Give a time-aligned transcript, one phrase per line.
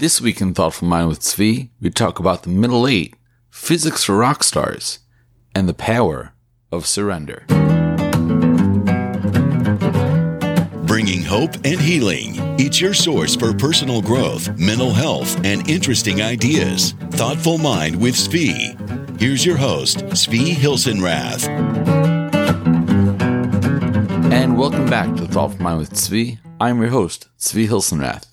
[0.00, 3.16] This week in Thoughtful Mind with Tzvi, we talk about the middle eight,
[3.50, 5.00] physics for rock stars,
[5.56, 6.34] and the power
[6.70, 7.44] of surrender.
[10.86, 12.34] Bringing hope and healing.
[12.60, 16.92] It's your source for personal growth, mental health, and interesting ideas.
[17.10, 19.18] Thoughtful Mind with Tzvi.
[19.20, 21.48] Here's your host, Tzvi Hilsenrath.
[24.32, 26.38] And welcome back to Thoughtful Mind with Tzvi.
[26.60, 28.26] I'm your host, Tzvi Hilsenrath.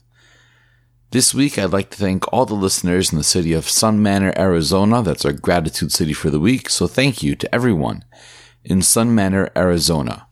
[1.16, 4.34] This week, I'd like to thank all the listeners in the city of Sun Manor,
[4.38, 5.02] Arizona.
[5.02, 6.70] That's our gratitude city for the week.
[6.70, 8.04] So thank you to everyone
[8.66, 10.28] in Sun Manor, Arizona.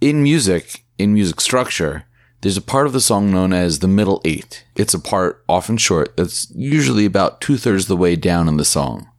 [0.00, 2.04] In music, in music structure,
[2.40, 4.64] there's a part of the song known as the middle eight.
[4.76, 8.64] It's a part, often short, that's usually about two thirds the way down in the
[8.64, 9.10] song.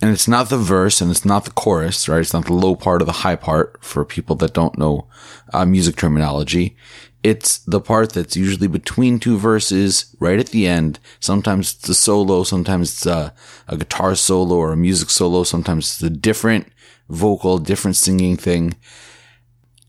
[0.00, 2.20] And it's not the verse and it's not the chorus, right?
[2.20, 5.08] It's not the low part or the high part for people that don't know
[5.52, 6.76] uh, music terminology.
[7.24, 10.98] It's the part that's usually between two verses, right at the end.
[11.20, 13.32] Sometimes it's a solo, sometimes it's a,
[13.66, 16.68] a guitar solo or a music solo, sometimes it's a different
[17.08, 18.74] vocal, different singing thing.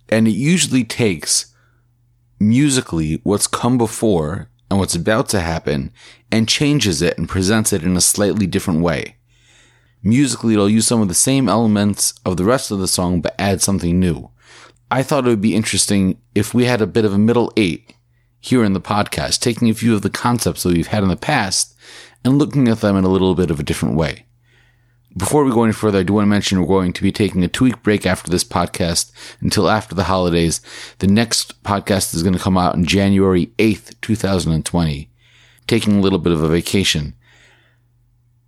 [0.07, 1.53] And it usually takes
[2.39, 5.91] musically what's come before and what's about to happen
[6.31, 9.17] and changes it and presents it in a slightly different way.
[10.01, 13.35] Musically, it'll use some of the same elements of the rest of the song, but
[13.37, 14.29] add something new.
[14.91, 17.93] I thought it would be interesting if we had a bit of a middle eight
[18.39, 21.15] here in the podcast, taking a few of the concepts that we've had in the
[21.15, 21.75] past
[22.23, 24.25] and looking at them in a little bit of a different way.
[25.17, 27.43] Before we go any further, I do want to mention we're going to be taking
[27.43, 30.59] a two week break after this podcast until after the holidays.
[30.99, 35.09] The next podcast is going to come out on January 8th, 2020,
[35.67, 37.15] taking a little bit of a vacation.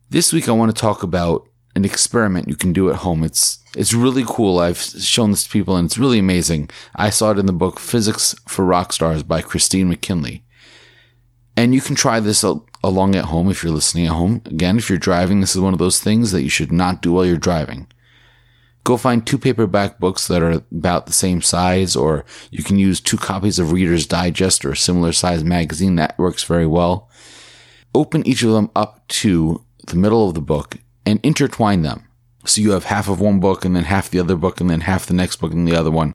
[0.09, 1.47] This week, I want to talk about
[1.77, 3.23] an experiment you can do at home.
[3.23, 4.57] It's it's really cool.
[4.57, 6.69] I've shown this to people and it's really amazing.
[6.95, 10.43] I saw it in the book Physics for Rock Stars by Christine McKinley.
[11.55, 12.43] And you can try this
[12.83, 14.41] along at home if you're listening at home.
[14.45, 17.13] Again, if you're driving, this is one of those things that you should not do
[17.13, 17.87] while you're driving.
[18.83, 22.99] Go find two paperback books that are about the same size, or you can use
[22.99, 25.95] two copies of Reader's Digest or a similar size magazine.
[25.95, 27.09] That works very well.
[27.93, 30.77] Open each of them up to the middle of the book
[31.07, 32.05] and intertwine them.
[32.45, 34.81] So you have half of one book and then half the other book and then
[34.81, 36.11] half the next book and the other one.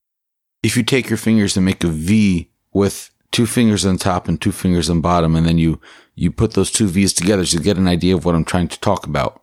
[0.63, 4.39] If you take your fingers and make a V with two fingers on top and
[4.39, 5.81] two fingers on bottom, and then you,
[6.15, 8.69] you put those two V's together so you get an idea of what I'm trying
[8.69, 9.43] to talk about.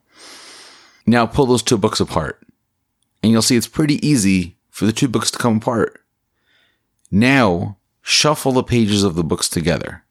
[1.07, 2.39] Now pull those two books apart
[3.23, 5.99] and you'll see it's pretty easy for the two books to come apart.
[7.09, 10.03] Now shuffle the pages of the books together.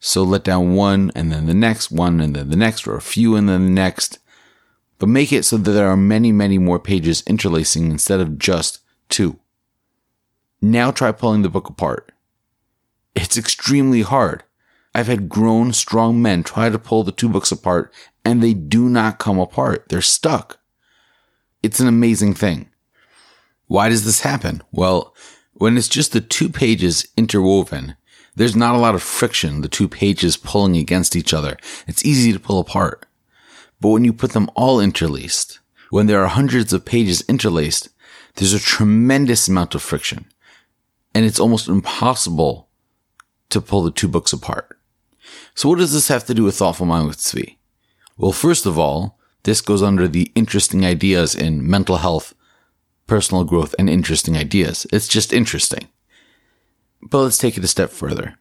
[0.00, 3.00] So let down one and then the next one and then the next or a
[3.00, 4.18] few and then the next
[5.00, 8.80] but make it so that there are many, many more pages interlacing instead of just
[9.08, 9.40] two.
[10.60, 12.12] Now try pulling the book apart.
[13.16, 14.44] It's extremely hard.
[14.94, 17.92] I've had grown, strong men try to pull the two books apart
[18.26, 19.88] and they do not come apart.
[19.88, 20.60] They're stuck.
[21.62, 22.68] It's an amazing thing.
[23.68, 24.62] Why does this happen?
[24.70, 25.14] Well,
[25.54, 27.96] when it's just the two pages interwoven,
[28.36, 31.56] there's not a lot of friction, the two pages pulling against each other.
[31.86, 33.06] It's easy to pull apart.
[33.80, 35.58] But when you put them all interlaced,
[35.90, 37.88] when there are hundreds of pages interlaced,
[38.36, 40.26] there's a tremendous amount of friction.
[41.14, 42.68] And it's almost impossible
[43.48, 44.78] to pull the two books apart.
[45.54, 47.56] So what does this have to do with Thoughtful Mind with Tzvi?
[48.16, 52.34] Well, first of all, this goes under the interesting ideas in mental health,
[53.06, 54.86] personal growth, and interesting ideas.
[54.92, 55.88] It's just interesting.
[57.02, 58.36] But let's take it a step further.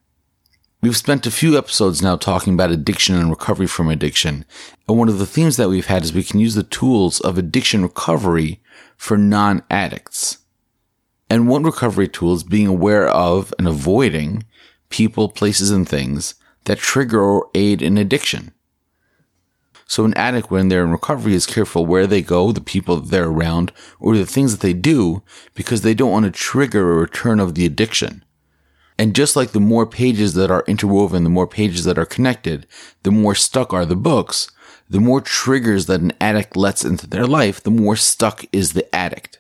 [0.82, 4.46] We've spent a few episodes now talking about addiction and recovery from addiction.
[4.88, 7.38] And one of the themes that we've had is we can use the tools of
[7.38, 8.62] addiction recovery
[8.96, 10.38] for non addicts.
[11.30, 14.46] And one recovery tool is being aware of and avoiding
[14.88, 18.54] people, places, and things that trigger or aid in addiction.
[19.86, 23.10] So an addict, when they're in recovery, is careful where they go, the people that
[23.10, 25.24] they're around, or the things that they do,
[25.56, 28.24] because they don't want to trigger a return of the addiction.
[29.00, 32.68] And just like the more pages that are interwoven, the more pages that are connected,
[33.04, 34.52] the more stuck are the books,
[34.90, 38.94] the more triggers that an addict lets into their life, the more stuck is the
[38.94, 39.40] addict.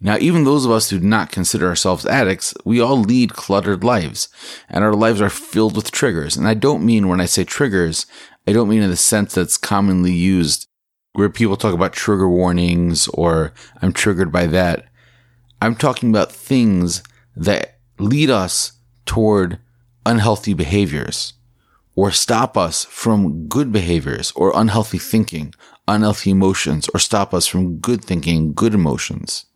[0.00, 3.84] Now, even those of us who do not consider ourselves addicts, we all lead cluttered
[3.84, 4.28] lives,
[4.70, 6.34] and our lives are filled with triggers.
[6.34, 8.06] And I don't mean when I say triggers,
[8.46, 10.68] I don't mean in the sense that's commonly used
[11.12, 13.52] where people talk about trigger warnings or
[13.82, 14.86] I'm triggered by that.
[15.60, 17.02] I'm talking about things
[17.36, 18.72] that lead us
[19.06, 19.58] toward
[20.06, 21.34] unhealthy behaviors
[21.96, 25.54] or stop us from good behaviors or unhealthy thinking,
[25.86, 29.46] unhealthy emotions, or stop us from good thinking, good emotions.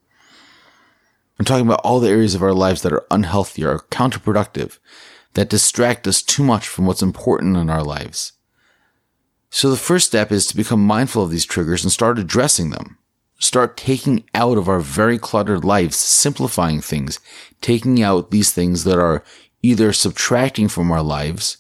[1.39, 4.79] I'm talking about all the areas of our lives that are unhealthy or counterproductive
[5.35, 8.33] that distract us too much from what's important in our lives.
[9.51, 12.98] So the first step is to become mindful of these triggers and start addressing them.
[13.39, 17.21] Start taking out of our very cluttered lives, simplifying things,
[17.61, 19.23] taking out these things that are
[19.63, 21.59] either subtracting from our lives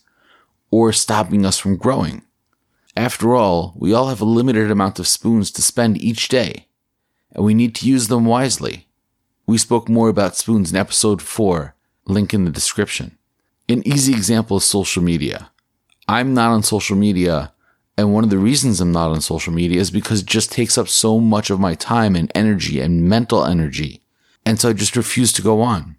[0.70, 2.22] or stopping us from growing.
[2.96, 6.66] After all, we all have a limited amount of spoons to spend each day,
[7.30, 8.88] and we need to use them wisely.
[9.46, 11.75] We spoke more about spoons in episode 4,
[12.06, 13.16] link in the description.
[13.69, 15.50] An easy example is social media.
[16.08, 17.52] I'm not on social media
[17.99, 20.79] and one of the reasons I'm not on social media is because it just takes
[20.79, 24.03] up so much of my time and energy and mental energy.
[24.47, 25.97] And so I just refuse to go on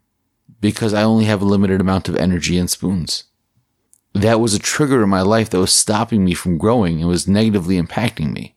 [0.61, 3.25] because I only have a limited amount of energy and spoons.
[4.13, 7.27] That was a trigger in my life that was stopping me from growing and was
[7.27, 8.55] negatively impacting me.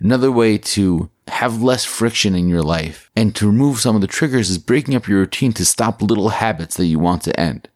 [0.00, 4.06] Another way to have less friction in your life and to remove some of the
[4.06, 7.68] triggers is breaking up your routine to stop little habits that you want to end.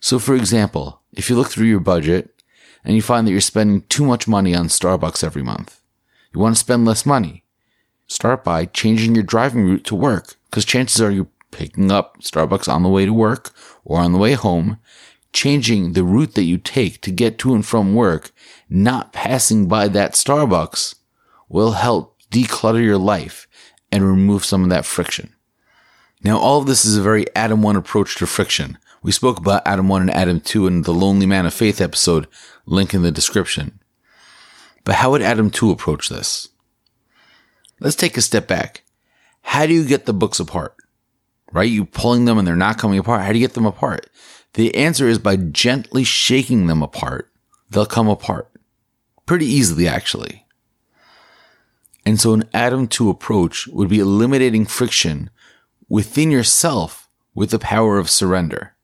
[0.00, 2.31] So for example, if you look through your budget
[2.84, 5.80] and you find that you're spending too much money on Starbucks every month.
[6.34, 7.44] You want to spend less money.
[8.06, 12.72] Start by changing your driving route to work because chances are you're picking up Starbucks
[12.72, 13.50] on the way to work
[13.84, 14.78] or on the way home,
[15.32, 18.32] changing the route that you take to get to and from work,
[18.68, 20.96] not passing by that Starbucks
[21.48, 23.46] will help declutter your life
[23.90, 25.34] and remove some of that friction.
[26.24, 28.78] Now, all of this is a very Adam 1 approach to friction.
[29.02, 32.28] We spoke about Adam 1 and Adam 2 in the Lonely Man of Faith episode,
[32.66, 33.80] link in the description.
[34.84, 36.48] But how would Adam 2 approach this?
[37.80, 38.84] Let's take a step back.
[39.42, 40.76] How do you get the books apart?
[41.50, 41.68] Right?
[41.68, 43.22] You pulling them and they're not coming apart.
[43.22, 44.08] How do you get them apart?
[44.54, 47.28] The answer is by gently shaking them apart.
[47.70, 48.52] They'll come apart.
[49.26, 50.46] Pretty easily, actually.
[52.06, 55.28] And so an Adam 2 approach would be eliminating friction
[55.88, 58.76] within yourself with the power of surrender.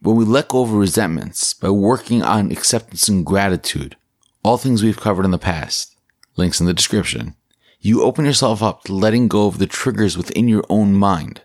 [0.00, 3.96] When we let go of resentments by working on acceptance and gratitude,
[4.44, 5.96] all things we've covered in the past,
[6.36, 7.34] links in the description,
[7.80, 11.42] you open yourself up to letting go of the triggers within your own mind.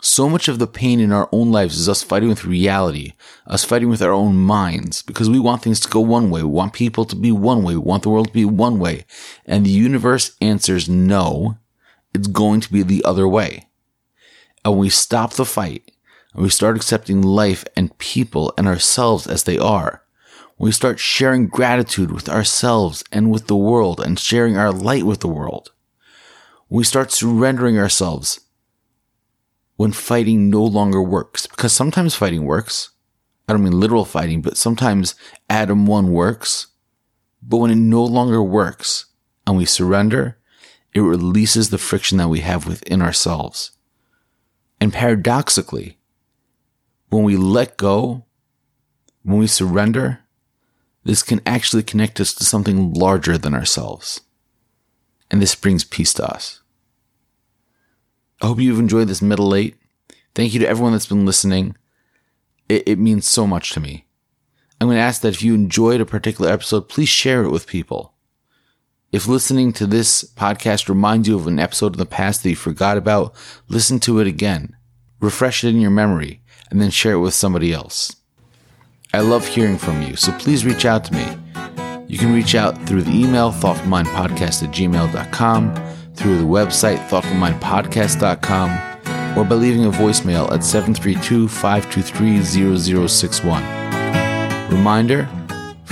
[0.00, 3.12] So much of the pain in our own lives is us fighting with reality,
[3.46, 6.42] us fighting with our own minds, because we want things to go one way.
[6.42, 7.74] We want people to be one way.
[7.74, 9.04] We want the world to be one way.
[9.44, 11.58] And the universe answers no,
[12.14, 13.68] it's going to be the other way.
[14.64, 15.85] And we stop the fight
[16.36, 20.02] and we start accepting life and people and ourselves as they are,
[20.58, 25.20] we start sharing gratitude with ourselves and with the world and sharing our light with
[25.20, 25.72] the world.
[26.68, 28.40] We start surrendering ourselves
[29.76, 32.90] when fighting no longer works, because sometimes fighting works.
[33.48, 35.14] I don't mean literal fighting, but sometimes
[35.48, 36.66] Adam 1 works.
[37.42, 39.06] But when it no longer works
[39.46, 40.36] and we surrender,
[40.92, 43.72] it releases the friction that we have within ourselves.
[44.80, 45.95] And paradoxically,
[47.08, 48.24] when we let go,
[49.22, 50.20] when we surrender,
[51.04, 54.20] this can actually connect us to something larger than ourselves.
[55.30, 56.62] And this brings peace to us.
[58.42, 59.76] I hope you've enjoyed this middle eight.
[60.34, 61.76] Thank you to everyone that's been listening.
[62.68, 64.04] It, it means so much to me.
[64.80, 67.66] I'm going to ask that if you enjoyed a particular episode, please share it with
[67.66, 68.12] people.
[69.10, 72.56] If listening to this podcast reminds you of an episode in the past that you
[72.56, 73.34] forgot about,
[73.68, 74.76] listen to it again.
[75.20, 78.16] Refresh it in your memory and then share it with somebody else.
[79.14, 81.26] I love hearing from you, so please reach out to me.
[82.08, 85.74] You can reach out through the email thoughtfulmindpodcast at gmail.com,
[86.14, 92.42] through the website thoughtfulmindpodcast.com, or by leaving a voicemail at 732 523
[93.08, 93.62] 0061.
[94.70, 95.28] Reminder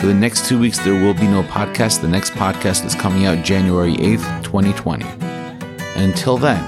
[0.04, 2.02] for the next two weeks, there will be no podcast.
[2.02, 5.02] The next podcast is coming out January 8th, 2020.
[5.04, 6.60] And until then,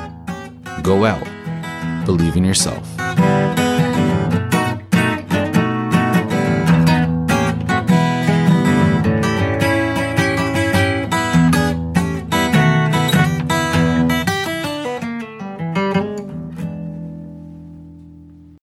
[0.83, 1.23] go out,
[2.07, 2.88] believe in yourself.